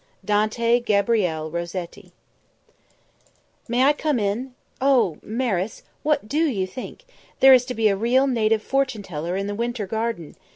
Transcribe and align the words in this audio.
DANTE 0.25 0.79
GABRIEL 0.83 1.51
ROSETTI 1.51 2.11
"May 3.67 3.83
I 3.83 3.93
come 3.93 4.17
in? 4.17 4.55
Oh, 4.81 5.19
Maris, 5.21 5.83
what 6.01 6.27
do 6.27 6.45
you 6.49 6.65
think? 6.65 7.05
There 7.39 7.53
is 7.53 7.65
to 7.65 7.75
be 7.75 7.87
a 7.87 7.95
real 7.95 8.25
native 8.25 8.63
fortune 8.63 9.03
teller 9.03 9.37
in 9.37 9.45
the 9.45 9.53
Winter 9.53 9.85
Garden. 9.85 10.35